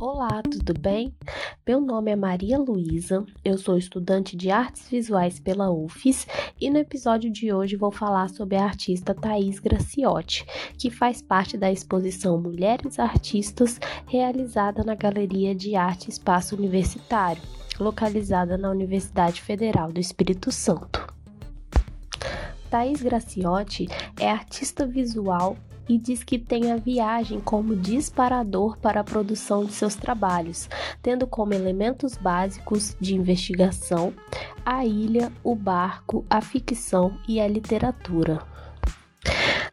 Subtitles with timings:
[0.00, 1.12] Olá, tudo bem?
[1.66, 6.24] Meu nome é Maria Luísa, eu sou estudante de artes visuais pela UFES
[6.60, 10.46] e no episódio de hoje vou falar sobre a artista Thaís Graciotti,
[10.78, 17.42] que faz parte da exposição Mulheres Artistas realizada na Galeria de Arte Espaço Universitário,
[17.80, 21.12] localizada na Universidade Federal do Espírito Santo.
[22.70, 23.88] Thaís Graciotti
[24.20, 25.56] é artista visual
[25.88, 30.68] e diz que tem a viagem como disparador para a produção de seus trabalhos,
[31.02, 34.12] tendo como elementos básicos de investigação
[34.64, 38.38] a ilha, o barco, a ficção e a literatura.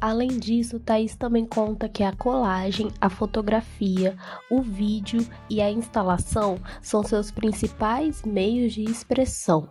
[0.00, 4.16] Além disso, Thaís também conta que a colagem, a fotografia,
[4.48, 9.68] o vídeo e a instalação são seus principais meios de expressão.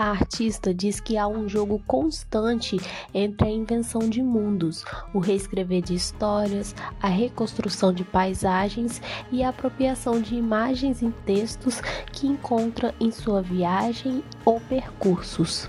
[0.00, 2.78] A artista diz que há um jogo constante
[3.12, 4.82] entre a invenção de mundos,
[5.12, 11.82] o reescrever de histórias, a reconstrução de paisagens e a apropriação de imagens em textos
[12.14, 15.68] que encontra em sua viagem ou percursos.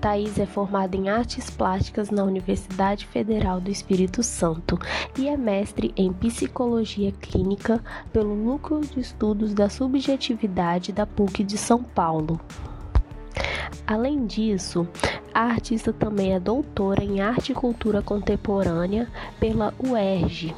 [0.00, 4.78] Thais é formada em artes plásticas na Universidade Federal do Espírito Santo
[5.18, 7.82] e é mestre em psicologia clínica
[8.12, 12.40] pelo Núcleo de Estudos da Subjetividade da PUC de São Paulo.
[13.86, 14.86] Além disso,
[15.34, 19.08] a artista também é doutora em arte e cultura contemporânea
[19.40, 20.54] pela UERJ.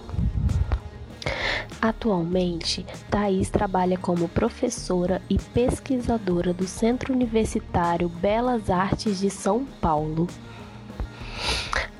[1.80, 10.26] Atualmente, Thais trabalha como professora e pesquisadora do Centro Universitário Belas Artes de São Paulo.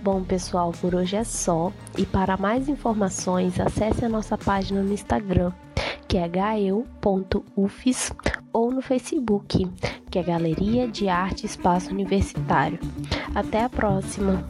[0.02, 1.72] Bom, pessoal, por hoje é só.
[1.96, 5.52] E para mais informações, acesse a nossa página no Instagram,
[6.06, 8.12] que é gaeu.ufis,
[8.52, 9.70] ou no Facebook,
[10.10, 12.78] que é Galeria de Arte Espaço Universitário.
[13.34, 14.44] Até a próxima!